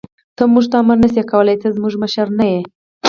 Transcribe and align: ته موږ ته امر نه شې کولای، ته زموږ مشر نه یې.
ته 0.35 0.43
موږ 0.53 0.65
ته 0.71 0.75
امر 0.81 0.97
نه 1.03 1.07
شې 1.13 1.23
کولای، 1.31 1.55
ته 1.61 1.67
زموږ 1.75 1.93
مشر 2.03 2.27
نه 2.39 2.45
یې. 2.51 2.61